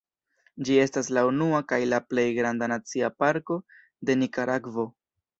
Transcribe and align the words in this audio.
Ĝi 0.67 0.75
estas 0.83 1.09
la 1.17 1.23
unua 1.31 1.59
kaj 1.73 1.77
la 1.91 1.99
plej 2.13 2.23
granda 2.37 2.69
nacia 2.71 3.09
parko 3.23 3.57
de 4.11 4.17
Nikaragvo. 4.23 4.87